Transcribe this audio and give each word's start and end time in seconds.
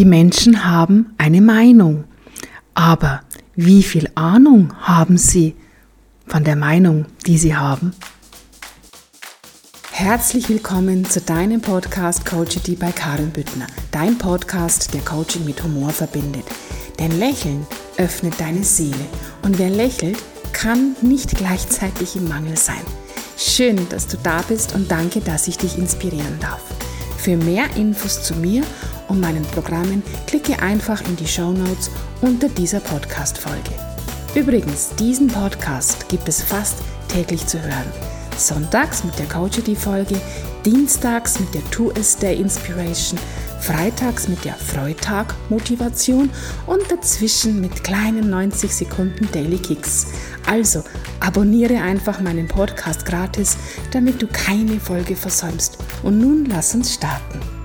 Die 0.00 0.06
Menschen 0.06 0.64
haben 0.64 1.12
eine 1.18 1.42
Meinung, 1.42 2.04
aber 2.72 3.20
wie 3.54 3.82
viel 3.82 4.08
Ahnung 4.14 4.72
haben 4.80 5.18
sie 5.18 5.54
von 6.26 6.42
der 6.42 6.56
Meinung, 6.56 7.04
die 7.26 7.36
sie 7.36 7.54
haben? 7.54 7.92
Herzlich 9.90 10.48
willkommen 10.48 11.04
zu 11.04 11.20
deinem 11.20 11.60
Podcast 11.60 12.24
Coachity 12.24 12.76
bei 12.76 12.92
Karin 12.92 13.28
Büttner, 13.28 13.66
dein 13.90 14.16
Podcast, 14.16 14.94
der 14.94 15.02
Coaching 15.02 15.44
mit 15.44 15.62
Humor 15.62 15.90
verbindet. 15.90 16.46
Denn 16.98 17.18
Lächeln 17.18 17.66
öffnet 17.98 18.40
deine 18.40 18.64
Seele 18.64 19.04
und 19.42 19.58
wer 19.58 19.68
lächelt, 19.68 20.16
kann 20.54 20.96
nicht 21.02 21.36
gleichzeitig 21.36 22.16
im 22.16 22.26
Mangel 22.26 22.56
sein. 22.56 22.80
Schön, 23.36 23.76
dass 23.90 24.06
du 24.06 24.16
da 24.22 24.40
bist 24.48 24.74
und 24.74 24.90
danke, 24.90 25.20
dass 25.20 25.46
ich 25.46 25.58
dich 25.58 25.76
inspirieren 25.76 26.38
darf. 26.40 26.62
Für 27.18 27.36
mehr 27.36 27.66
Infos 27.76 28.22
zu 28.22 28.34
mir 28.34 28.62
und 29.10 29.20
meinen 29.20 29.42
Programmen 29.42 30.02
klicke 30.26 30.62
einfach 30.62 31.02
in 31.02 31.16
die 31.16 31.26
Show 31.26 31.50
Notes 31.50 31.90
unter 32.22 32.48
dieser 32.48 32.80
Podcast-Folge. 32.80 33.72
Übrigens, 34.34 34.90
diesen 34.98 35.26
Podcast 35.26 36.08
gibt 36.08 36.28
es 36.28 36.42
fast 36.42 36.76
täglich 37.08 37.46
zu 37.46 37.60
hören. 37.60 37.92
Sonntags 38.38 39.04
mit 39.04 39.18
der 39.18 39.26
Coachity-Folge, 39.26 40.18
dienstags 40.64 41.40
mit 41.40 41.52
der 41.52 41.68
Two 41.70 41.90
S 41.90 42.16
Day 42.16 42.36
Inspiration, 42.40 43.18
freitags 43.60 44.28
mit 44.28 44.44
der 44.44 44.54
Freitag 44.54 45.34
Motivation 45.50 46.30
und 46.66 46.90
dazwischen 46.90 47.60
mit 47.60 47.84
kleinen 47.84 48.30
90 48.30 48.74
Sekunden 48.74 49.28
Daily 49.32 49.58
Kicks. 49.58 50.06
Also 50.46 50.84
abonniere 51.18 51.82
einfach 51.82 52.20
meinen 52.20 52.48
Podcast 52.48 53.04
gratis, 53.04 53.56
damit 53.92 54.22
du 54.22 54.26
keine 54.28 54.80
Folge 54.80 55.16
versäumst. 55.16 55.78
Und 56.02 56.18
nun 56.18 56.46
lass 56.46 56.74
uns 56.74 56.94
starten. 56.94 57.59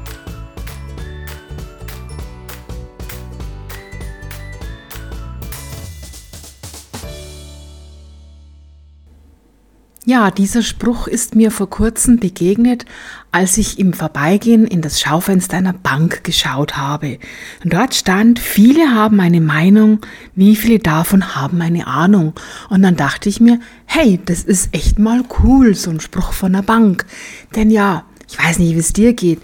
Ja, 10.07 10.29
dieser 10.29 10.61
Spruch 10.61 11.07
ist 11.07 11.33
mir 11.33 11.49
vor 11.49 11.67
kurzem 11.67 12.19
begegnet, 12.19 12.85
als 13.31 13.57
ich 13.57 13.79
im 13.79 13.91
Vorbeigehen 13.91 14.67
in 14.67 14.83
das 14.83 15.01
Schaufenster 15.01 15.57
einer 15.57 15.73
Bank 15.73 16.23
geschaut 16.23 16.77
habe. 16.77 17.17
Und 17.63 17.73
dort 17.73 17.95
stand, 17.95 18.37
viele 18.37 18.93
haben 18.93 19.19
eine 19.19 19.41
Meinung, 19.41 20.01
wie 20.35 20.55
viele 20.55 20.77
davon 20.77 21.35
haben 21.35 21.59
eine 21.59 21.87
Ahnung. 21.87 22.33
Und 22.69 22.83
dann 22.83 22.95
dachte 22.95 23.29
ich 23.29 23.41
mir, 23.41 23.59
hey, 23.85 24.19
das 24.23 24.43
ist 24.43 24.75
echt 24.75 24.99
mal 24.99 25.23
cool, 25.41 25.73
so 25.73 25.89
ein 25.89 25.99
Spruch 25.99 26.33
von 26.33 26.53
einer 26.53 26.61
Bank. 26.61 27.07
Denn 27.55 27.71
ja, 27.71 28.05
ich 28.29 28.37
weiß 28.37 28.59
nicht, 28.59 28.75
wie 28.75 28.79
es 28.79 28.93
dir 28.93 29.13
geht. 29.13 29.41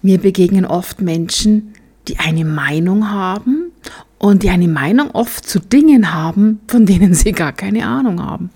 Mir 0.00 0.18
begegnen 0.18 0.64
oft 0.64 1.00
Menschen, 1.00 1.74
die 2.06 2.20
eine 2.20 2.44
Meinung 2.44 3.10
haben 3.10 3.72
und 4.18 4.44
die 4.44 4.50
eine 4.50 4.68
Meinung 4.68 5.10
oft 5.10 5.44
zu 5.44 5.58
Dingen 5.58 6.14
haben, 6.14 6.60
von 6.68 6.86
denen 6.86 7.14
sie 7.14 7.32
gar 7.32 7.52
keine 7.52 7.84
Ahnung 7.84 8.22
haben. 8.22 8.50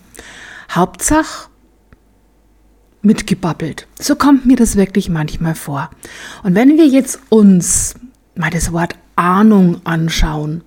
Hauptsache 0.71 1.49
mitgebabbelt. 3.03 3.87
So 3.99 4.17
kommt 4.17 4.47
mir 4.47 4.57
das 4.57 4.77
wirklich 4.77 5.09
manchmal 5.09 5.55
vor. 5.55 5.91
Und 6.43 6.55
wenn 6.55 6.77
wir 6.77 6.87
jetzt 6.87 7.21
uns 7.29 7.95
mal 8.35 8.51
das 8.51 8.73
Wort 8.73 8.97
Ahnung 9.17 9.81
anschauen, 9.85 10.63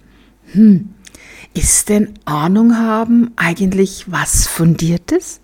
hm, 0.53 0.89
ist 1.53 1.89
denn 1.89 2.13
Ahnung 2.25 2.77
haben 2.77 3.31
eigentlich 3.35 4.05
was 4.09 4.47
Fundiertes? 4.47 5.41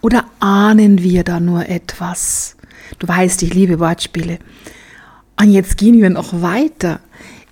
Oder 0.00 0.24
ahnen 0.40 1.02
wir 1.02 1.24
da 1.24 1.40
nur 1.40 1.68
etwas? 1.68 2.56
Du 2.98 3.08
weißt, 3.08 3.42
ich 3.42 3.54
liebe 3.54 3.78
Wortspiele. 3.78 4.38
Und 5.40 5.50
jetzt 5.52 5.76
gehen 5.78 6.00
wir 6.00 6.10
noch 6.10 6.42
weiter 6.42 7.00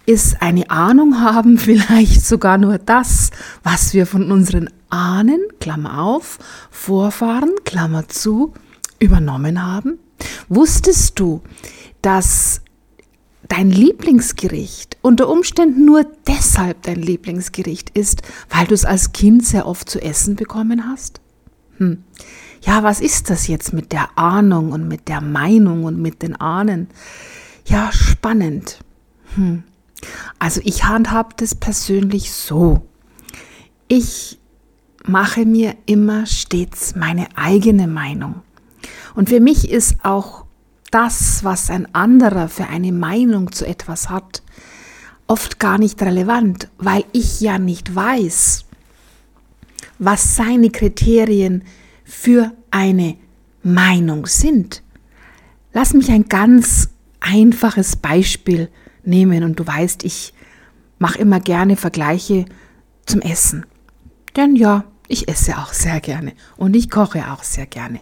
ist 0.07 0.43
eine 0.43 0.71
Ahnung 0.71 1.21
haben 1.21 1.59
vielleicht 1.59 2.25
sogar 2.27 2.59
nur 2.59 2.79
das, 2.79 3.31
was 3.63 3.95
wir 3.95 4.07
von 4.07 4.31
unseren 4.31 4.71
Ahnen, 4.95 5.41
Klammer 5.59 5.99
auf, 6.01 6.39
Vorfahren, 6.71 7.51
Klammer 7.65 8.09
zu, 8.09 8.55
übernommen 9.01 9.67
haben? 9.67 9.99
Wusstest 10.49 11.19
du, 11.19 11.43
dass 12.01 12.61
dein 13.49 13.71
Lieblingsgericht 13.71 14.97
unter 15.03 15.29
Umständen 15.29 15.85
nur 15.85 16.07
deshalb 16.29 16.83
dein 16.83 17.03
Lieblingsgericht 17.03 17.91
ist, 17.91 18.23
weil 18.49 18.69
du 18.69 18.75
es 18.75 18.85
als 18.85 19.13
Kind 19.13 19.45
sehr 19.45 19.67
oft 19.67 19.91
zu 19.91 20.01
essen 20.01 20.37
bekommen 20.37 20.89
hast? 20.89 21.21
Hm. 21.79 22.05
Ja, 22.63 22.85
was 22.85 23.01
ist 23.01 23.31
das 23.31 23.49
jetzt 23.49 23.73
mit 23.73 23.91
der 23.91 24.17
Ahnung 24.17 24.71
und 24.71 24.87
mit 24.87 25.09
der 25.09 25.21
Meinung 25.21 25.83
und 25.83 26.01
mit 26.01 26.23
den 26.23 26.37
Ahnen? 26.41 26.87
Ja, 27.67 27.91
spannend. 27.91 28.79
Hm. 29.35 29.65
Also 30.39 30.61
ich 30.63 30.85
handhab 30.85 31.37
das 31.37 31.57
persönlich 31.57 32.33
so. 32.33 32.87
Ich 33.89 34.39
mache 35.07 35.45
mir 35.45 35.77
immer 35.87 36.27
stets 36.27 36.97
meine 36.97 37.27
eigene 37.37 37.87
Meinung. 37.87 38.43
Und 39.15 39.29
für 39.29 39.41
mich 39.41 39.71
ist 39.71 40.05
auch 40.05 40.45
das, 40.91 41.45
was 41.45 41.71
ein 41.71 41.93
anderer 41.95 42.49
für 42.49 42.67
eine 42.67 42.93
Meinung 42.93 43.53
zu 43.53 43.67
etwas 43.67 44.11
hat, 44.11 44.43
oft 45.27 45.59
gar 45.59 45.79
nicht 45.79 46.01
relevant, 46.03 46.69
weil 46.79 47.05
ich 47.13 47.41
ja 47.41 47.59
nicht 47.59 47.95
weiß, 47.95 48.65
was 49.99 50.37
seine 50.37 50.71
Kriterien 50.71 51.65
für 52.05 52.53
eine 52.71 53.17
Meinung 53.63 54.27
sind. 54.27 54.83
Lass 55.73 55.95
mich 55.95 56.11
ein 56.11 56.29
ganz 56.29 56.91
einfaches 57.21 57.97
Beispiel 57.97 58.69
nehmen. 59.03 59.43
Und 59.45 59.59
du 59.59 59.67
weißt, 59.67 60.05
ich 60.05 60.35
mache 60.99 61.19
immer 61.19 61.41
gerne 61.41 61.77
Vergleiche 61.77 62.45
zum 63.07 63.21
Essen. 63.21 63.67
Denn 64.37 64.57
ja, 64.57 64.85
ich 65.09 65.29
esse 65.29 65.59
auch 65.59 65.73
sehr 65.73 66.01
gerne 66.01 66.33
und 66.57 66.75
ich 66.75 66.91
koche 66.91 67.31
auch 67.33 67.43
sehr 67.43 67.67
gerne. 67.67 68.01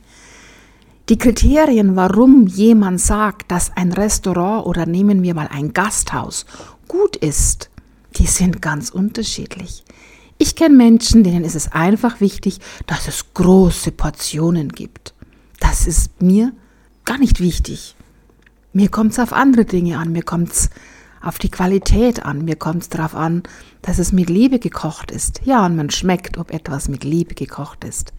Die 1.09 1.19
Kriterien, 1.19 1.97
warum 1.97 2.47
jemand 2.47 3.01
sagt, 3.01 3.51
dass 3.51 3.77
ein 3.77 3.93
Restaurant 3.93 4.67
oder 4.67 4.87
nehmen 4.87 5.23
wir 5.23 5.35
mal 5.35 5.49
ein 5.49 5.73
Gasthaus 5.73 6.47
gut 6.87 7.17
ist, 7.17 7.71
die 8.17 8.27
sind 8.27 8.63
ganz 8.63 8.91
unterschiedlich. 8.91 9.85
Ich 10.39 10.57
kenne 10.57 10.77
Menschen, 10.77 11.25
denen 11.25 11.45
ist 11.45 11.55
es 11.55 11.73
einfach 11.73 12.21
wichtig, 12.21 12.59
dass 12.87 13.09
es 13.09 13.35
große 13.35 13.93
Portionen 13.93 14.69
gibt. 14.69 15.15
Das 15.61 15.87
ist 15.87 16.21
mir 16.21 16.53
gar 17.05 17.19
nicht 17.19 17.41
wichtig. 17.41 17.97
Mir 18.73 18.89
kommt 18.89 19.13
es 19.13 19.19
auf 19.19 19.33
andere 19.33 19.65
Dinge 19.65 19.99
an. 19.99 20.13
Mir 20.13 20.23
kommt 20.23 20.53
es 20.53 20.71
auf 21.23 21.39
die 21.39 21.51
Qualität 21.51 22.25
an. 22.25 22.45
Mir 22.45 22.57
kommt 22.57 22.83
es 22.83 22.89
darauf 22.89 23.15
an, 23.15 23.43
dass 23.81 23.99
es 23.99 24.13
mit 24.13 24.29
Liebe 24.29 24.59
gekocht 24.59 25.11
ist. 25.11 25.41
Ja, 25.45 25.65
und 25.65 25.77
man 25.77 25.91
schmeckt, 25.91 26.39
ob 26.39 26.53
etwas 26.53 26.89
mit 26.89 27.05
Liebe 27.05 27.35
gekocht 27.35 27.85
ist. 27.85 28.13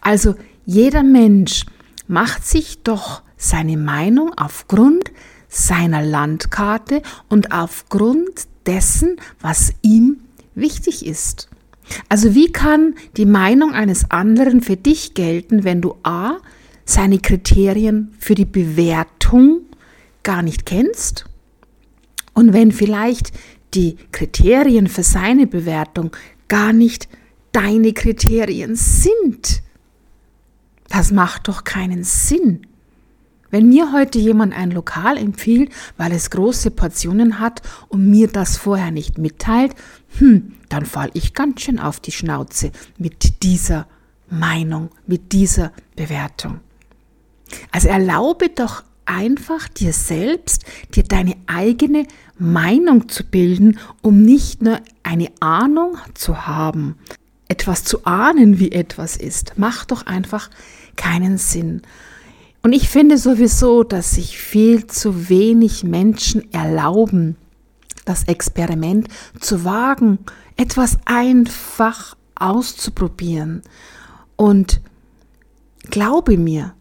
Also 0.00 0.34
jeder 0.64 1.02
Mensch 1.02 1.66
macht 2.06 2.46
sich 2.46 2.82
doch 2.82 3.22
seine 3.36 3.76
Meinung 3.76 4.32
aufgrund 4.36 5.10
seiner 5.48 6.02
Landkarte 6.02 7.02
und 7.28 7.52
aufgrund 7.52 8.46
dessen, 8.66 9.16
was 9.40 9.72
ihm 9.82 10.18
wichtig 10.54 11.06
ist. 11.06 11.48
Also 12.08 12.34
wie 12.34 12.52
kann 12.52 12.94
die 13.16 13.24
Meinung 13.24 13.72
eines 13.72 14.10
anderen 14.10 14.60
für 14.60 14.76
dich 14.76 15.14
gelten, 15.14 15.64
wenn 15.64 15.80
du 15.80 15.94
a. 16.02 16.36
seine 16.84 17.18
Kriterien 17.18 18.14
für 18.18 18.34
die 18.34 18.44
Bewertung 18.44 19.60
gar 20.22 20.42
nicht 20.42 20.66
kennst 20.66 21.24
und 22.38 22.52
wenn 22.52 22.70
vielleicht 22.70 23.32
die 23.74 23.96
Kriterien 24.12 24.86
für 24.86 25.02
seine 25.02 25.48
Bewertung 25.48 26.16
gar 26.46 26.72
nicht 26.72 27.08
deine 27.50 27.92
Kriterien 27.92 28.76
sind. 28.76 29.60
Das 30.88 31.10
macht 31.10 31.48
doch 31.48 31.64
keinen 31.64 32.04
Sinn. 32.04 32.64
Wenn 33.50 33.68
mir 33.68 33.92
heute 33.92 34.20
jemand 34.20 34.54
ein 34.54 34.70
Lokal 34.70 35.16
empfiehlt, 35.16 35.72
weil 35.96 36.12
es 36.12 36.30
große 36.30 36.70
Portionen 36.70 37.40
hat 37.40 37.60
und 37.88 38.08
mir 38.08 38.28
das 38.28 38.56
vorher 38.56 38.92
nicht 38.92 39.18
mitteilt, 39.18 39.74
hm, 40.18 40.52
dann 40.68 40.86
fall 40.86 41.10
ich 41.14 41.34
ganz 41.34 41.62
schön 41.62 41.80
auf 41.80 41.98
die 41.98 42.12
Schnauze 42.12 42.70
mit 42.98 43.42
dieser 43.42 43.88
Meinung, 44.30 44.90
mit 45.08 45.32
dieser 45.32 45.72
Bewertung. 45.96 46.60
Also 47.72 47.88
erlaube 47.88 48.50
doch 48.50 48.84
einfach 49.08 49.68
dir 49.68 49.92
selbst, 49.92 50.64
dir 50.94 51.02
deine 51.02 51.36
eigene 51.46 52.06
Meinung 52.38 53.08
zu 53.08 53.24
bilden, 53.24 53.78
um 54.02 54.22
nicht 54.22 54.62
nur 54.62 54.80
eine 55.02 55.30
Ahnung 55.40 55.96
zu 56.14 56.46
haben, 56.46 56.96
etwas 57.48 57.84
zu 57.84 58.04
ahnen, 58.04 58.58
wie 58.58 58.72
etwas 58.72 59.16
ist. 59.16 59.58
Macht 59.58 59.90
doch 59.90 60.06
einfach 60.06 60.50
keinen 60.96 61.38
Sinn. 61.38 61.82
Und 62.62 62.72
ich 62.72 62.88
finde 62.88 63.18
sowieso, 63.18 63.82
dass 63.82 64.12
sich 64.12 64.38
viel 64.38 64.86
zu 64.86 65.28
wenig 65.28 65.84
Menschen 65.84 66.52
erlauben, 66.52 67.36
das 68.04 68.24
Experiment 68.24 69.08
zu 69.40 69.64
wagen, 69.64 70.18
etwas 70.56 70.98
einfach 71.04 72.16
auszuprobieren. 72.34 73.62
Und 74.36 74.80
glaube 75.90 76.36
mir, 76.36 76.74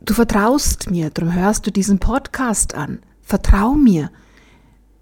Du 0.00 0.14
vertraust 0.14 0.90
mir, 0.90 1.10
darum 1.10 1.34
hörst 1.34 1.66
du 1.66 1.70
diesen 1.70 1.98
Podcast 1.98 2.74
an. 2.74 3.00
Vertrau 3.22 3.74
mir. 3.74 4.10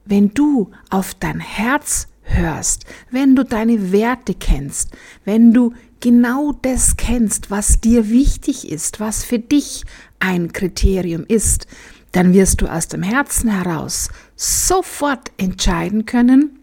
wenn 0.07 0.33
du 0.33 0.71
auf 0.89 1.15
dein 1.15 1.41
Herz 1.41 2.09
hörst, 2.23 2.85
wenn 3.11 3.37
du 3.37 3.45
deine 3.45 3.93
Werte 3.93 4.35
kennst, 4.35 4.97
wenn 5.25 5.53
du 5.53 5.73
genau 6.01 6.53
das 6.63 6.97
kennst, 6.97 7.51
was 7.51 7.81
dir 7.81 8.09
wichtig 8.09 8.71
ist, 8.71 9.01
was 9.01 9.25
für 9.25 9.39
dich 9.39 9.85
ein 10.19 10.53
Kriterium 10.53 11.25
ist, 11.27 11.67
dann 12.13 12.33
wirst 12.33 12.63
du 12.63 12.69
aus 12.69 12.89
dem 12.89 13.03
Herzen 13.03 13.51
heraus 13.51 14.11
sofort 14.37 15.33
entscheiden 15.37 16.07
können, 16.07 16.59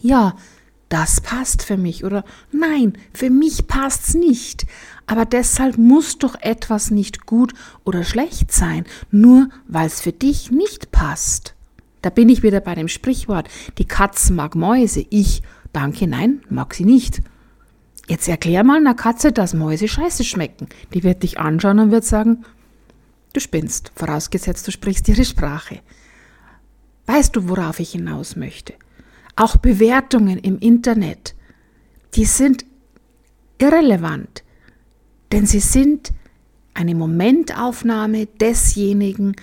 ja, 0.00 0.36
das 0.90 1.20
passt 1.20 1.62
für 1.62 1.76
mich 1.76 2.04
oder 2.04 2.24
nein, 2.52 2.98
für 3.14 3.30
mich 3.30 3.68
passt's 3.68 4.14
nicht. 4.14 4.66
Aber 5.06 5.24
deshalb 5.24 5.78
muss 5.78 6.18
doch 6.18 6.34
etwas 6.40 6.90
nicht 6.90 7.26
gut 7.26 7.54
oder 7.84 8.04
schlecht 8.04 8.52
sein, 8.52 8.84
nur 9.10 9.48
weil 9.66 9.86
es 9.86 10.00
für 10.00 10.12
dich 10.12 10.50
nicht 10.50 10.90
passt. 10.90 11.54
Da 12.02 12.10
bin 12.10 12.28
ich 12.28 12.42
wieder 12.42 12.60
bei 12.60 12.74
dem 12.74 12.88
Sprichwort, 12.88 13.48
die 13.78 13.84
Katze 13.86 14.32
mag 14.32 14.56
Mäuse, 14.56 15.06
ich, 15.10 15.42
danke, 15.72 16.08
nein, 16.08 16.42
mag 16.50 16.74
sie 16.74 16.84
nicht. 16.84 17.22
Jetzt 18.08 18.26
erklär 18.26 18.64
mal 18.64 18.78
einer 18.78 18.94
Katze, 18.94 19.30
dass 19.30 19.54
Mäuse 19.54 19.86
scheiße 19.86 20.24
schmecken. 20.24 20.68
Die 20.92 21.04
wird 21.04 21.22
dich 21.22 21.38
anschauen 21.38 21.78
und 21.78 21.92
wird 21.92 22.04
sagen, 22.04 22.44
du 23.32 23.38
spinnst, 23.38 23.92
vorausgesetzt 23.94 24.66
du 24.66 24.72
sprichst 24.72 25.08
ihre 25.08 25.24
Sprache. 25.24 25.78
Weißt 27.06 27.36
du, 27.36 27.48
worauf 27.48 27.78
ich 27.78 27.92
hinaus 27.92 28.34
möchte? 28.34 28.74
Auch 29.36 29.56
Bewertungen 29.56 30.38
im 30.38 30.58
Internet, 30.58 31.34
die 32.14 32.24
sind 32.24 32.64
irrelevant, 33.58 34.42
denn 35.32 35.46
sie 35.46 35.60
sind 35.60 36.12
eine 36.74 36.94
Momentaufnahme 36.94 38.26
desjenigen, 38.26 39.36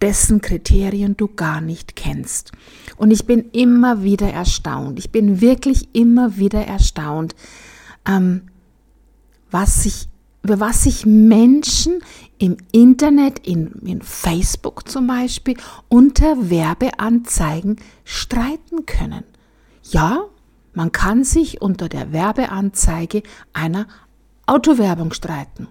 dessen 0.00 0.40
Kriterien 0.40 1.16
du 1.16 1.28
gar 1.28 1.60
nicht 1.60 1.96
kennst. 1.96 2.52
Und 2.96 3.10
ich 3.10 3.24
bin 3.24 3.50
immer 3.52 4.02
wieder 4.02 4.30
erstaunt, 4.30 4.98
ich 4.98 5.10
bin 5.10 5.40
wirklich 5.40 5.88
immer 5.94 6.36
wieder 6.36 6.66
erstaunt, 6.66 7.34
ähm, 8.06 8.42
was 9.50 9.82
sich, 9.82 10.08
über 10.44 10.60
was 10.60 10.84
sich 10.84 11.04
Menschen 11.06 12.00
im 12.38 12.58
Internet, 12.70 13.40
in, 13.40 13.72
in 13.84 14.02
Facebook 14.02 14.88
zum 14.88 15.06
Beispiel, 15.06 15.56
unter 15.88 16.50
Werbeanzeigen 16.50 17.78
streiten 18.04 18.84
können. 18.84 19.24
Ja, 19.82 20.26
man 20.74 20.92
kann 20.92 21.24
sich 21.24 21.62
unter 21.62 21.88
der 21.88 22.12
Werbeanzeige 22.12 23.22
einer 23.54 23.86
Autowerbung 24.46 25.14
streiten. 25.14 25.68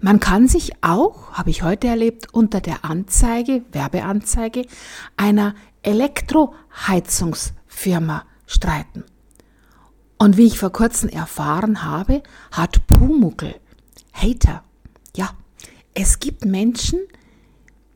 Man 0.00 0.18
kann 0.20 0.48
sich 0.48 0.72
auch, 0.82 1.34
habe 1.34 1.50
ich 1.50 1.62
heute 1.62 1.86
erlebt, 1.86 2.34
unter 2.34 2.60
der 2.60 2.84
Anzeige, 2.84 3.62
Werbeanzeige 3.70 4.66
einer 5.16 5.54
Elektroheizungsfirma 5.82 8.24
streiten. 8.46 9.04
Und 10.18 10.38
wie 10.38 10.46
ich 10.46 10.58
vor 10.58 10.72
kurzem 10.72 11.10
erfahren 11.10 11.84
habe, 11.84 12.24
hat 12.50 12.88
Pumuckel 12.88 13.54
Hater. 14.16 14.64
Ja, 15.14 15.30
es 15.94 16.18
gibt 16.20 16.44
Menschen, 16.44 17.00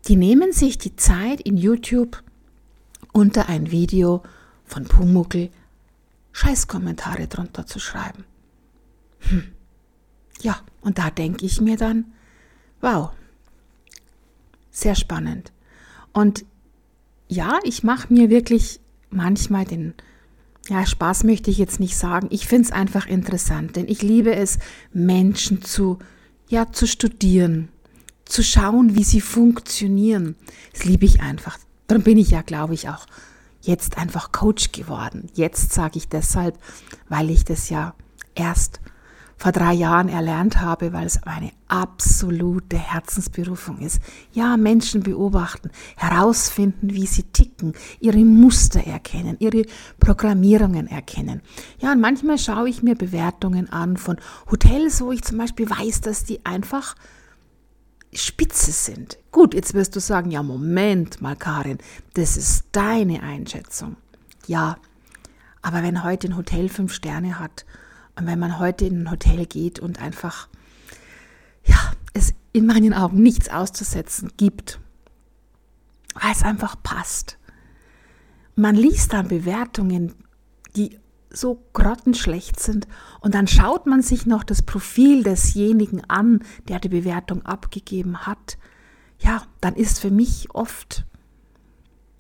die 0.07 0.17
nehmen 0.17 0.53
sich 0.53 0.79
die 0.79 0.97
Zeit 0.97 1.41
in 1.41 1.57
YouTube 1.57 2.23
unter 3.13 3.49
ein 3.49 3.71
Video 3.71 4.23
von 4.65 4.85
Pumuckel 4.85 5.51
Scheißkommentare 6.33 7.27
drunter 7.27 7.67
zu 7.67 7.79
schreiben. 7.79 8.25
Hm. 9.21 9.53
Ja, 10.43 10.61
und 10.81 10.99
da 10.99 11.11
denke 11.11 11.45
ich 11.45 11.61
mir 11.61 11.77
dann, 11.77 12.13
wow, 12.81 13.11
sehr 14.71 14.95
spannend. 14.95 15.53
Und 16.13 16.45
ja, 17.29 17.59
ich 17.65 17.83
mache 17.83 18.13
mir 18.13 18.31
wirklich 18.31 18.81
manchmal 19.11 19.65
den, 19.65 19.95
ja, 20.71 20.87
Spaß 20.87 21.25
möchte 21.25 21.51
ich 21.51 21.59
jetzt 21.59 21.81
nicht 21.81 21.97
sagen. 21.97 22.29
Ich 22.31 22.47
finde 22.47 22.69
es 22.69 22.73
einfach 22.73 23.07
interessant, 23.07 23.75
denn 23.75 23.89
ich 23.89 24.03
liebe 24.03 24.35
es, 24.35 24.61
Menschen 24.93 25.63
zu, 25.63 25.99
ja, 26.49 26.71
zu 26.71 26.87
studieren, 26.87 27.69
zu 28.25 28.45
schauen, 28.45 28.95
wie 28.95 29.03
sie 29.03 29.21
funktionieren. 29.21 30.37
Das 30.73 30.85
liebe 30.85 31.05
ich 31.05 31.21
einfach. 31.21 31.59
Darum 31.89 32.05
bin 32.05 32.19
ich 32.19 32.31
ja, 32.31 32.43
glaube 32.43 32.75
ich, 32.75 32.89
auch 32.89 33.07
jetzt 33.63 33.99
einfach 33.99 34.31
Coach 34.31 34.71
geworden. 34.71 35.29
Jetzt 35.35 35.73
sage 35.73 35.99
ich 35.99 36.09
deshalb, 36.09 36.57
weil 37.09 37.31
ich 37.31 37.45
das 37.45 37.69
ja 37.69 37.95
erst 38.37 38.81
vor 39.41 39.53
drei 39.53 39.73
Jahren 39.73 40.11
erlernt 40.11 40.61
habe, 40.61 40.93
weil 40.93 41.07
es 41.07 41.19
meine 41.25 41.51
absolute 41.67 42.77
Herzensberufung 42.77 43.79
ist. 43.79 43.99
Ja, 44.33 44.59
Menschen 44.59 45.03
beobachten, 45.03 45.71
herausfinden, 45.97 46.93
wie 46.93 47.07
sie 47.07 47.23
ticken, 47.23 47.73
ihre 48.01 48.19
Muster 48.19 48.87
erkennen, 48.87 49.37
ihre 49.39 49.65
Programmierungen 49.99 50.89
erkennen. 50.89 51.41
Ja, 51.79 51.93
und 51.93 52.03
manchmal 52.03 52.37
schaue 52.37 52.69
ich 52.69 52.83
mir 52.83 52.95
Bewertungen 52.95 53.71
an 53.71 53.97
von 53.97 54.19
Hotels, 54.51 55.01
wo 55.01 55.11
ich 55.11 55.23
zum 55.23 55.39
Beispiel 55.39 55.71
weiß, 55.71 56.03
dass 56.03 56.25
die 56.25 56.45
einfach 56.45 56.95
spitze 58.13 58.73
sind. 58.73 59.17
Gut, 59.33 59.55
jetzt 59.55 59.73
wirst 59.73 59.97
du 59.97 60.01
sagen, 60.01 60.31
ja, 60.31 60.43
Moment 60.43 61.23
mal, 61.23 61.35
Karin, 61.35 61.79
das 62.13 62.37
ist 62.37 62.67
deine 62.73 63.23
Einschätzung. 63.23 63.97
Ja, 64.47 64.77
aber 65.63 65.83
wenn 65.83 66.05
heute 66.05 66.29
ein 66.29 66.37
Hotel 66.37 66.69
fünf 66.69 66.93
Sterne 66.93 67.39
hat 67.39 67.65
und 68.21 68.27
wenn 68.27 68.39
man 68.39 68.59
heute 68.59 68.85
in 68.85 69.05
ein 69.05 69.11
Hotel 69.11 69.47
geht 69.47 69.79
und 69.79 70.01
einfach, 70.01 70.49
ja, 71.65 71.77
es 72.13 72.35
in 72.53 72.67
meinen 72.67 72.93
Augen 72.93 73.23
nichts 73.23 73.49
auszusetzen 73.49 74.33
gibt, 74.37 74.79
weil 76.15 76.33
es 76.33 76.43
einfach 76.43 76.77
passt. 76.83 77.39
Man 78.57 78.75
liest 78.75 79.15
dann 79.15 79.29
Bewertungen, 79.29 80.15
die 80.77 80.99
so 81.31 81.65
grottenschlecht 81.73 82.61
sind 82.61 82.87
und 83.21 83.35
dann 83.35 83.47
schaut 83.47 83.87
man 83.87 84.03
sich 84.03 84.27
noch 84.27 84.45
das 84.45 84.61
Profil 84.63 85.23
desjenigen 85.23 86.03
an, 86.11 86.45
der 86.69 86.79
die 86.79 86.91
Bewertung 86.91 87.47
abgegeben 87.47 88.27
hat. 88.27 88.59
Ja, 89.19 89.45
dann 89.63 89.77
ist 89.77 89.99
für 89.99 90.11
mich 90.11 90.49
oft 90.53 91.07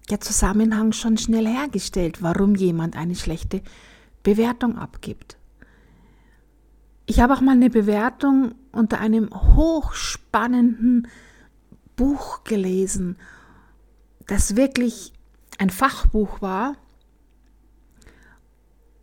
der 0.08 0.20
Zusammenhang 0.20 0.92
schon 0.92 1.18
schnell 1.18 1.46
hergestellt, 1.46 2.22
warum 2.22 2.54
jemand 2.54 2.96
eine 2.96 3.16
schlechte 3.16 3.60
Bewertung 4.22 4.78
abgibt. 4.78 5.39
Ich 7.10 7.18
habe 7.18 7.34
auch 7.34 7.40
mal 7.40 7.56
eine 7.56 7.70
Bewertung 7.70 8.54
unter 8.70 9.00
einem 9.00 9.30
hochspannenden 9.30 11.08
Buch 11.96 12.44
gelesen, 12.44 13.16
das 14.28 14.54
wirklich 14.54 15.12
ein 15.58 15.70
Fachbuch 15.70 16.40
war 16.40 16.76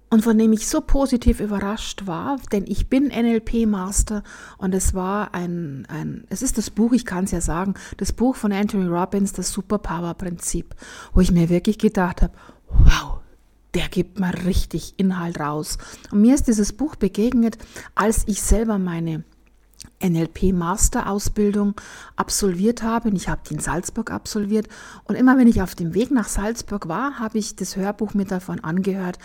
und 0.10 0.24
von 0.24 0.38
dem 0.38 0.54
ich 0.54 0.70
so 0.70 0.80
positiv 0.80 1.42
überrascht 1.42 2.08
war, 2.08 2.38
denn 2.54 2.64
ich 2.66 2.88
bin 2.88 3.08
NLP-Master 3.08 4.24
und 4.58 4.74
es 4.74 4.94
war 4.94 5.34
ein, 5.34 5.86
ein, 5.90 6.24
es 6.30 6.42
ist 6.42 6.58
das 6.58 6.70
Buch, 6.70 6.94
ich 6.94 7.04
kann 7.04 7.26
es 7.26 7.32
ja 7.32 7.42
sagen, 7.42 7.74
das 7.98 8.14
Buch 8.14 8.38
von 8.38 8.54
Anthony 8.54 8.88
Robbins, 8.88 9.34
das 9.34 9.52
Superpower-Prinzip, 9.52 10.76
wo 11.12 11.20
ich 11.20 11.34
mir 11.34 11.50
wirklich 11.50 11.78
gedacht 11.78 12.22
habe, 12.22 12.34
wow, 12.70 13.17
der 13.78 13.90
gibt 13.90 14.20
mal 14.20 14.34
richtig 14.34 14.96
Inhalt 14.98 15.40
raus. 15.40 15.78
Und 16.10 16.22
mir 16.22 16.34
ist 16.34 16.48
dieses 16.48 16.74
Buch 16.74 16.96
begegnet, 16.96 17.60
als 17.94 18.24
ich 18.26 18.42
selber 18.42 18.80
meine 18.80 19.24
NLP-Master-Ausbildung 20.02 21.80
absolviert 22.16 22.82
habe. 22.82 23.10
Und 23.10 23.16
ich 23.16 23.30
habe 23.30 23.42
die 23.48 23.54
in 23.54 23.60
Salzburg 23.60 24.10
absolviert. 24.10 24.68
Und 25.04 25.14
immer 25.14 25.38
wenn 25.38 25.48
ich 25.48 25.62
auf 25.62 25.76
dem 25.76 25.94
Weg 25.94 26.10
nach 26.10 26.28
Salzburg 26.28 26.88
war, 26.88 27.20
habe 27.20 27.38
ich 27.38 27.56
das 27.56 27.76
Hörbuch 27.76 28.16
mir 28.16 28.26
davon 28.26 28.64
angehört. 28.64 29.20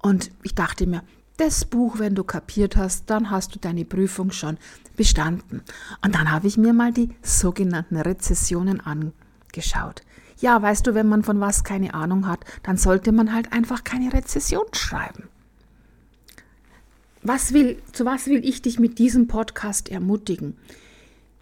Und 0.00 0.30
ich 0.42 0.54
dachte 0.54 0.86
mir, 0.86 1.02
das 1.36 1.66
Buch, 1.66 1.98
wenn 1.98 2.14
du 2.14 2.24
kapiert 2.24 2.76
hast, 2.76 3.10
dann 3.10 3.30
hast 3.30 3.54
du 3.54 3.58
deine 3.58 3.84
Prüfung 3.84 4.30
schon 4.30 4.56
bestanden. 4.96 5.62
Und 6.02 6.14
dann 6.14 6.32
habe 6.32 6.46
ich 6.46 6.56
mir 6.56 6.72
mal 6.72 6.94
die 6.94 7.10
sogenannten 7.20 7.98
Rezessionen 7.98 8.80
angeschaut. 8.80 10.00
Ja, 10.38 10.62
weißt 10.62 10.86
du, 10.86 10.94
wenn 10.94 11.08
man 11.08 11.24
von 11.24 11.40
was 11.40 11.64
keine 11.64 11.94
Ahnung 11.94 12.26
hat, 12.26 12.40
dann 12.62 12.76
sollte 12.76 13.12
man 13.12 13.32
halt 13.32 13.52
einfach 13.52 13.82
keine 13.84 14.12
Rezession 14.12 14.66
schreiben. 14.72 15.28
Was 17.22 17.52
will, 17.52 17.82
zu 17.92 18.04
was 18.04 18.26
will 18.26 18.44
ich 18.44 18.62
dich 18.62 18.78
mit 18.78 18.98
diesem 18.98 19.26
Podcast 19.26 19.88
ermutigen? 19.88 20.56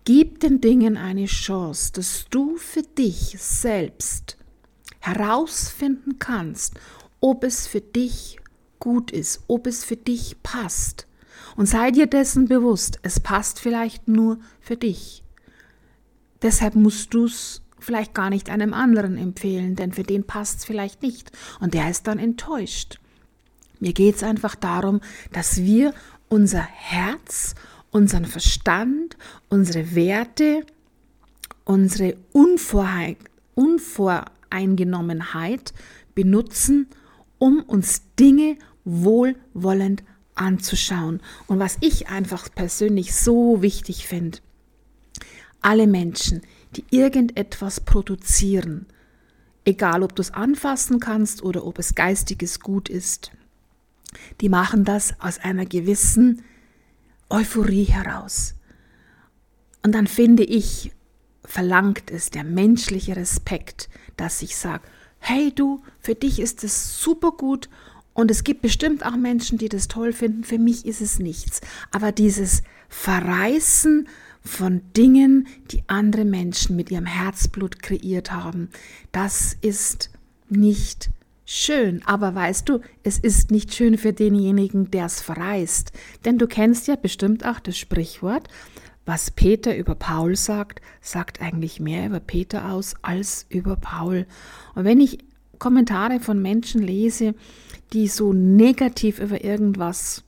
Gib 0.05 0.41
den 0.41 0.61
Dingen 0.61 0.97
eine 0.97 1.27
Chance, 1.27 1.93
dass 1.93 2.27
du 2.31 2.57
für 2.57 2.83
dich 2.83 3.37
selbst 3.39 4.39
herausfinden 5.01 6.19
kannst, 6.19 6.75
ob 7.21 7.45
es 7.45 7.67
für 7.67 7.81
dich 7.81 8.39
gut 8.79 9.11
ist, 9.11 9.43
ob 9.47 9.67
es 9.67 9.85
für 9.85 9.97
dich 9.97 10.43
passt. 10.43 11.07
Und 11.57 11.67
sei 11.67 11.91
dir 11.91 12.07
dessen 12.07 12.47
bewusst, 12.47 12.99
es 13.03 13.21
passt 13.21 13.61
vielleicht 13.61 14.09
nur 14.09 14.39
für 14.61 14.77
dich. 14.77 15.23
Deshalb 16.41 16.75
musst 16.75 17.13
du 17.13 17.27
es 17.27 17.63
vielleicht 17.87 18.15
gar 18.15 18.31
nicht 18.31 18.51
einem 18.51 18.75
anderen 18.75 19.17
empfehlen, 19.17 19.77
denn 19.77 19.93
für 19.93 20.03
den 20.03 20.25
passt 20.25 20.59
es 20.59 20.65
vielleicht 20.65 21.03
nicht 21.03 21.31
und 21.61 21.75
der 21.75 21.91
ist 21.91 22.07
dann 22.07 22.19
enttäuscht. 22.19 22.99
Mir 23.81 23.93
geht 23.93 24.17
es 24.17 24.23
einfach 24.23 24.55
darum, 24.55 25.01
dass 25.33 25.59
wir 25.59 25.93
unser 26.29 26.63
Herz, 26.63 27.55
unseren 27.91 28.25
Verstand, 28.25 29.17
unsere 29.49 29.95
Werte, 29.95 30.65
unsere 31.65 32.17
unvoreingenommenheit 32.33 33.31
Voreingenommenheit 34.51 35.73
benutzen, 36.15 36.89
um 37.39 37.63
uns 37.63 38.03
Dinge 38.19 38.57
wohlwollend 38.85 40.03
anzuschauen. 40.35 41.21
Und 41.47 41.59
was 41.59 41.79
ich 41.81 42.09
einfach 42.09 42.49
persönlich 42.55 43.15
so 43.15 43.63
wichtig 43.63 44.07
finde, 44.07 44.39
alle 45.61 45.87
Menschen, 45.87 46.43
die 46.77 46.85
irgendetwas 46.91 47.81
produzieren, 47.81 48.87
egal 49.65 50.03
ob 50.03 50.15
du 50.15 50.23
es 50.23 50.33
anfassen 50.33 51.01
kannst 51.01 51.43
oder 51.43 51.65
ob 51.65 51.79
es 51.79 51.95
geistiges 51.95 52.61
Gut 52.61 52.89
ist, 52.89 53.33
die 54.41 54.49
machen 54.49 54.85
das 54.85 55.21
aus 55.21 55.39
einer 55.39 55.67
gewissen 55.67 56.43
Euphorie 57.29 57.85
heraus. 57.85 58.55
Und 59.83 59.93
dann 59.93 60.07
finde 60.07 60.45
ich, 60.45 60.93
verlangt 61.45 62.11
es 62.11 62.31
der 62.31 62.45
menschliche 62.45 63.17
Respekt, 63.17 63.89
dass 64.17 64.43
ich 64.43 64.57
sage, 64.57 64.83
hey 65.19 65.53
du, 65.55 65.83
für 66.01 66.15
dich 66.15 66.41
ist 66.41 66.65
es 66.65 67.01
super 67.01 67.33
gut 67.33 67.69
und 68.15 68.31
es 68.31 68.45
gibt 68.45 68.63
bestimmt 68.63 69.05
auch 69.05 69.17
Menschen, 69.17 69.59
die 69.59 69.69
das 69.69 69.89
toll 69.89 70.13
finden, 70.13 70.45
für 70.45 70.59
mich 70.59 70.87
ist 70.87 71.01
es 71.01 71.19
nichts. 71.19 71.61
Aber 71.91 72.13
dieses 72.13 72.63
Verreißen 72.89 74.09
von 74.47 74.81
Dingen, 74.97 75.47
die 75.71 75.83
andere 75.89 76.25
Menschen 76.25 76.77
mit 76.77 76.91
ihrem 76.91 77.07
Herzblut 77.07 77.83
kreiert 77.83 78.33
haben, 78.33 78.71
das 79.13 79.57
ist 79.61 80.11
nicht 80.49 81.11
schön. 81.45 82.03
Aber 82.07 82.35
weißt 82.35 82.69
du, 82.69 82.81
es 83.03 83.19
ist 83.19 83.51
nicht 83.51 83.75
schön 83.75 83.99
für 83.99 84.13
denjenigen, 84.13 84.91
der 84.91 85.07
es 85.07 85.21
verreißt. 85.21 85.93
Denn 86.25 86.39
du 86.39 86.47
kennst 86.47 86.89
ja 86.89 86.97
bestimmt 86.97 87.45
auch 87.45 87.61
das 87.61 87.77
Sprichwort, 87.77 88.49
was 89.05 89.31
Peter 89.31 89.77
über 89.77 89.95
Paul 89.95 90.37
sagt, 90.37 90.81
sagt 91.01 91.41
eigentlich 91.41 91.79
mehr 91.79 92.07
über 92.07 92.21
Peter 92.21 92.73
aus 92.73 92.95
als 93.03 93.47
über 93.49 93.77
Paul. 93.77 94.27
Und 94.75 94.85
wenn 94.85 95.01
ich 95.01 95.19
Kommentare 95.59 96.21
von 96.21 96.43
Menschen 96.43 96.83
lese, 96.83 97.35
die 97.93 98.09
so 98.09 98.33
negativ 98.33 99.21
über 99.21 99.45
irgendwas 99.45 100.25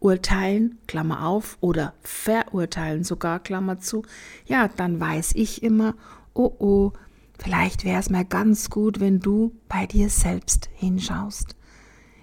beurteilen, 0.00 0.78
Klammer 0.86 1.26
auf, 1.26 1.58
oder 1.60 1.94
verurteilen 2.02 3.04
sogar, 3.04 3.38
Klammer 3.38 3.78
zu, 3.78 4.02
ja, 4.46 4.68
dann 4.68 4.98
weiß 4.98 5.32
ich 5.34 5.62
immer, 5.62 5.94
oh 6.34 6.52
oh, 6.58 6.92
vielleicht 7.38 7.84
wäre 7.84 8.00
es 8.00 8.10
mal 8.10 8.24
ganz 8.24 8.70
gut, 8.70 8.98
wenn 8.98 9.20
du 9.20 9.52
bei 9.68 9.86
dir 9.86 10.08
selbst 10.08 10.70
hinschaust. 10.74 11.54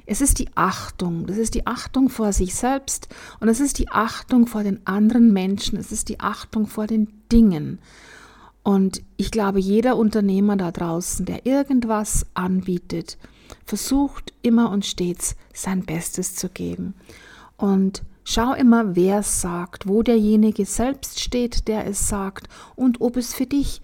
Es 0.05 0.21
ist 0.21 0.39
die 0.39 0.49
Achtung, 0.55 1.27
das 1.27 1.37
ist 1.37 1.53
die 1.53 1.67
Achtung 1.67 2.09
vor 2.09 2.31
sich 2.31 2.55
selbst 2.55 3.09
und 3.41 3.49
es 3.49 3.59
ist 3.59 3.77
die 3.77 3.89
Achtung 3.89 4.47
vor 4.47 4.63
den 4.63 4.85
anderen 4.87 5.33
Menschen, 5.33 5.77
es 5.77 5.91
ist 5.91 6.07
die 6.07 6.21
Achtung 6.21 6.65
vor 6.65 6.87
den 6.87 7.09
Dingen. 7.31 7.79
Und 8.63 9.01
ich 9.17 9.31
glaube, 9.31 9.59
jeder 9.59 9.97
Unternehmer 9.97 10.55
da 10.55 10.71
draußen, 10.71 11.25
der 11.25 11.45
irgendwas 11.45 12.25
anbietet, 12.33 13.17
versucht 13.65 14.33
immer 14.41 14.71
und 14.71 14.85
stets 14.85 15.35
sein 15.53 15.85
Bestes 15.85 16.35
zu 16.35 16.49
geben. 16.49 16.93
Und 17.57 18.03
schau 18.23 18.53
immer, 18.53 18.95
wer 18.95 19.19
es 19.19 19.41
sagt, 19.41 19.87
wo 19.87 20.03
derjenige 20.03 20.65
selbst 20.65 21.19
steht, 21.19 21.67
der 21.67 21.87
es 21.87 22.07
sagt 22.07 22.47
und 22.75 23.01
ob 23.01 23.17
es 23.17 23.33
für 23.33 23.45
dich 23.45 23.81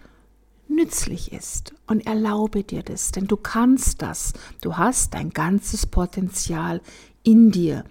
nützlich 0.67 1.31
ist 1.31 1.73
und 1.87 2.05
erlaube 2.05 2.63
dir 2.63 2.83
das, 2.83 3.11
denn 3.11 3.27
du 3.27 3.37
kannst 3.37 4.01
das. 4.01 4.33
Du 4.61 4.77
hast 4.77 5.13
dein 5.13 5.29
ganzes 5.29 5.85
Potenzial 5.85 6.81
in 7.23 7.51
dir, 7.51 7.83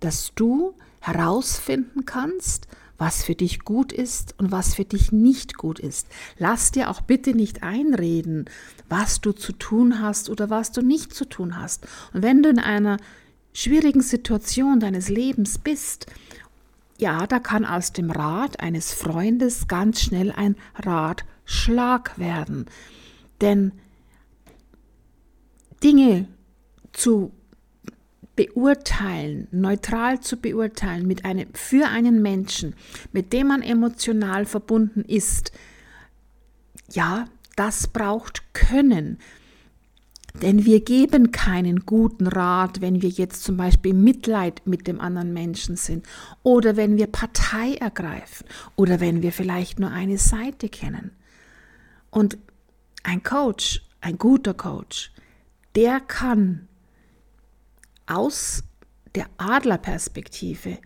dass 0.00 0.32
du 0.34 0.74
herausfinden 1.00 2.04
kannst, 2.04 2.66
was 2.98 3.24
für 3.24 3.34
dich 3.34 3.60
gut 3.60 3.92
ist 3.92 4.34
und 4.38 4.52
was 4.52 4.74
für 4.74 4.84
dich 4.84 5.10
nicht 5.10 5.56
gut 5.56 5.78
ist. 5.78 6.06
Lass 6.36 6.70
dir 6.70 6.90
auch 6.90 7.00
bitte 7.00 7.34
nicht 7.34 7.62
einreden, 7.62 8.44
was 8.90 9.22
du 9.22 9.32
zu 9.32 9.52
tun 9.52 10.02
hast 10.02 10.28
oder 10.28 10.50
was 10.50 10.70
du 10.70 10.82
nicht 10.82 11.14
zu 11.14 11.24
tun 11.24 11.58
hast. 11.58 11.86
Und 12.12 12.22
wenn 12.22 12.42
du 12.42 12.50
in 12.50 12.58
einer 12.58 12.98
schwierigen 13.52 14.02
Situation 14.02 14.80
deines 14.80 15.08
Lebens 15.08 15.58
bist, 15.58 16.06
ja, 16.98 17.26
da 17.26 17.38
kann 17.38 17.64
aus 17.64 17.92
dem 17.92 18.10
Rat 18.10 18.60
eines 18.60 18.92
Freundes 18.92 19.68
ganz 19.68 20.02
schnell 20.02 20.32
ein 20.32 20.56
Rat 20.76 21.24
Schlag 21.44 22.18
werden. 22.18 22.66
Denn 23.40 23.72
Dinge 25.82 26.28
zu 26.92 27.32
beurteilen, 28.36 29.48
neutral 29.50 30.20
zu 30.20 30.36
beurteilen 30.36 31.06
mit 31.06 31.24
einem, 31.24 31.48
für 31.54 31.88
einen 31.88 32.22
Menschen, 32.22 32.74
mit 33.12 33.32
dem 33.32 33.48
man 33.48 33.62
emotional 33.62 34.44
verbunden 34.44 35.02
ist, 35.02 35.52
ja, 36.92 37.26
das 37.56 37.88
braucht 37.88 38.54
Können. 38.54 39.18
Denn 40.34 40.64
wir 40.64 40.80
geben 40.80 41.32
keinen 41.32 41.86
guten 41.86 42.26
Rat, 42.26 42.80
wenn 42.80 43.02
wir 43.02 43.08
jetzt 43.08 43.42
zum 43.42 43.56
Beispiel 43.56 43.94
Mitleid 43.94 44.62
mit 44.64 44.86
dem 44.86 45.00
anderen 45.00 45.32
Menschen 45.32 45.76
sind 45.76 46.06
oder 46.42 46.76
wenn 46.76 46.96
wir 46.96 47.08
Partei 47.08 47.74
ergreifen 47.74 48.46
oder 48.76 49.00
wenn 49.00 49.22
wir 49.22 49.32
vielleicht 49.32 49.80
nur 49.80 49.90
eine 49.90 50.18
Seite 50.18 50.68
kennen. 50.68 51.10
Und 52.10 52.38
ein 53.02 53.22
Coach, 53.22 53.82
ein 54.00 54.18
guter 54.18 54.54
Coach, 54.54 55.12
der 55.74 56.00
kann 56.00 56.68
aus 58.06 58.62
der 59.14 59.26
Adlerperspektive, 59.38 60.78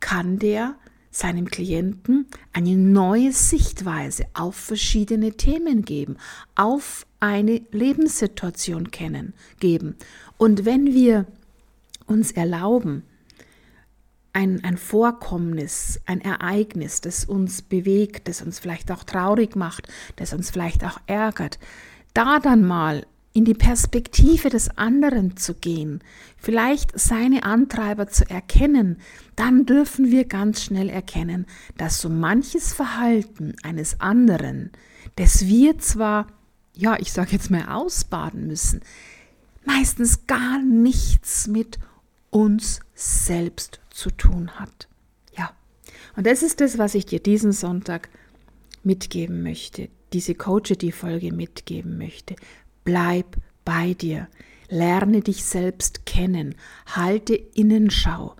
kann 0.00 0.38
der 0.38 0.76
seinem 1.10 1.48
Klienten 1.48 2.26
eine 2.52 2.76
neue 2.76 3.32
Sichtweise 3.32 4.24
auf 4.34 4.56
verschiedene 4.56 5.32
Themen 5.32 5.84
geben, 5.84 6.16
auf 6.54 7.06
eine 7.22 7.62
Lebenssituation 7.70 8.90
kennen, 8.90 9.32
geben. 9.60 9.94
Und 10.38 10.64
wenn 10.64 10.92
wir 10.92 11.26
uns 12.06 12.32
erlauben, 12.32 13.04
ein, 14.32 14.64
ein 14.64 14.76
Vorkommnis, 14.76 16.00
ein 16.06 16.20
Ereignis, 16.20 17.00
das 17.00 17.24
uns 17.24 17.62
bewegt, 17.62 18.26
das 18.26 18.42
uns 18.42 18.58
vielleicht 18.58 18.90
auch 18.90 19.04
traurig 19.04 19.54
macht, 19.54 19.86
das 20.16 20.32
uns 20.32 20.50
vielleicht 20.50 20.84
auch 20.84 20.98
ärgert, 21.06 21.60
da 22.12 22.40
dann 22.40 22.66
mal 22.66 23.06
in 23.34 23.44
die 23.44 23.54
Perspektive 23.54 24.48
des 24.48 24.76
anderen 24.76 25.36
zu 25.36 25.54
gehen, 25.54 26.00
vielleicht 26.36 26.98
seine 26.98 27.44
Antreiber 27.44 28.08
zu 28.08 28.28
erkennen, 28.28 28.98
dann 29.36 29.64
dürfen 29.64 30.10
wir 30.10 30.24
ganz 30.24 30.62
schnell 30.62 30.90
erkennen, 30.90 31.46
dass 31.78 32.00
so 32.00 32.08
manches 32.08 32.72
Verhalten 32.72 33.54
eines 33.62 34.00
anderen, 34.00 34.72
das 35.16 35.46
wir 35.46 35.78
zwar, 35.78 36.26
ja, 36.74 36.98
ich 36.98 37.12
sage 37.12 37.32
jetzt 37.32 37.50
mal 37.50 37.68
ausbaden 37.68 38.46
müssen, 38.46 38.80
meistens 39.64 40.26
gar 40.26 40.60
nichts 40.60 41.46
mit 41.46 41.78
uns 42.30 42.80
selbst 42.94 43.80
zu 43.90 44.10
tun 44.10 44.52
hat. 44.58 44.88
Ja, 45.36 45.52
und 46.16 46.26
das 46.26 46.42
ist 46.42 46.60
das, 46.60 46.78
was 46.78 46.94
ich 46.94 47.06
dir 47.06 47.20
diesen 47.20 47.52
Sonntag 47.52 48.08
mitgeben 48.82 49.42
möchte, 49.42 49.88
diese 50.12 50.34
Coachity-Folge 50.34 51.32
mitgeben 51.32 51.98
möchte. 51.98 52.36
Bleib 52.84 53.36
bei 53.64 53.94
dir, 53.94 54.28
lerne 54.68 55.20
dich 55.20 55.44
selbst 55.44 56.06
kennen, 56.06 56.54
halte 56.86 57.34
Innenschau, 57.34 58.34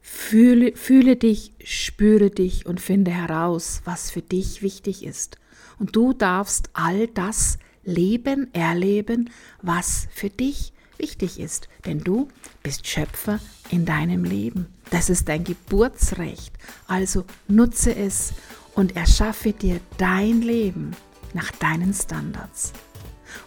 fühle, 0.00 0.74
fühle 0.76 1.16
dich, 1.16 1.52
spüre 1.64 2.30
dich 2.30 2.66
und 2.66 2.80
finde 2.80 3.12
heraus, 3.12 3.80
was 3.84 4.10
für 4.10 4.22
dich 4.22 4.62
wichtig 4.62 5.04
ist. 5.04 5.38
Und 5.78 5.96
du 5.96 6.12
darfst 6.12 6.70
all 6.72 7.08
das 7.08 7.58
leben, 7.84 8.52
erleben, 8.54 9.30
was 9.60 10.06
für 10.12 10.30
dich 10.30 10.72
wichtig 10.98 11.40
ist, 11.40 11.68
denn 11.84 11.98
du 11.98 12.28
bist 12.62 12.86
Schöpfer 12.86 13.40
in 13.70 13.84
deinem 13.84 14.24
Leben. 14.24 14.66
Das 14.90 15.10
ist 15.10 15.28
dein 15.28 15.44
Geburtsrecht. 15.44 16.52
Also 16.86 17.24
nutze 17.48 17.94
es 17.94 18.34
und 18.74 18.96
erschaffe 18.96 19.52
dir 19.52 19.80
dein 19.98 20.42
Leben 20.42 20.92
nach 21.34 21.50
deinen 21.52 21.92
Standards. 21.92 22.72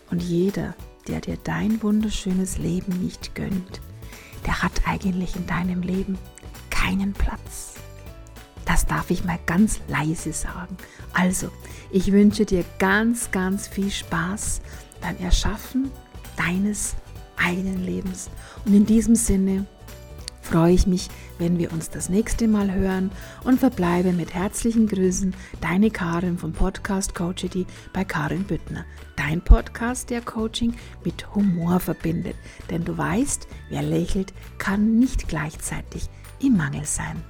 Und 0.10 0.22
jeder, 0.22 0.76
der 1.08 1.22
dir 1.22 1.38
dein 1.44 1.82
wunderschönes 1.82 2.58
Leben 2.58 3.02
nicht 3.02 3.36
gönnt, 3.36 3.82
der 4.46 4.62
hat 4.62 4.74
eigentlich 4.86 5.36
in 5.36 5.48
deinem 5.48 5.82
Leben 5.82 6.18
keinen 6.70 7.14
Platz. 7.14 7.75
Das 8.66 8.86
darf 8.86 9.12
ich 9.12 9.24
mal 9.24 9.40
ganz 9.46 9.80
leise 9.88 10.34
sagen. 10.34 10.76
Also, 11.14 11.50
ich 11.92 12.12
wünsche 12.12 12.46
dir 12.46 12.66
ganz, 12.80 13.32
ganz 13.32 13.68
viel 13.68 13.92
Spaß 13.92 14.62
beim 15.02 15.18
Erschaffen 15.18 15.92
deines 16.36 16.96
eigenen 17.38 17.84
Lebens. 17.86 18.30
Und 18.66 18.74
in 18.74 18.86
diesem 18.86 19.16
Sinne 19.16 19.66
freue 20.42 20.74
ich 20.74 20.88
mich, 20.88 21.10
wenn 21.38 21.58
wir 21.58 21.72
uns 21.74 21.90
das 21.90 22.10
nächste 22.10 22.48
Mal 22.48 22.72
hören 22.74 23.12
und 23.44 23.60
verbleibe 23.60 24.14
mit 24.14 24.34
herzlichen 24.34 24.88
Grüßen, 24.88 25.34
deine 25.62 25.92
Karin 25.92 26.38
vom 26.38 26.54
Podcast 26.54 27.16
Coachity 27.16 27.66
bei 27.94 28.04
Karin 28.04 28.44
Büttner. 28.44 28.86
Dein 29.16 29.42
Podcast, 29.42 30.10
der 30.10 30.22
Coaching 30.22 30.74
mit 31.04 31.34
Humor 31.36 31.80
verbindet. 31.80 32.36
Denn 32.70 32.84
du 32.86 32.98
weißt, 32.98 33.48
wer 33.70 33.82
lächelt, 33.82 34.34
kann 34.58 35.00
nicht 35.00 35.28
gleichzeitig 35.28 36.10
im 36.40 36.58
Mangel 36.58 36.86
sein. 36.86 37.24